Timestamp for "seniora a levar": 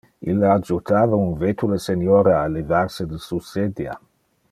1.85-2.83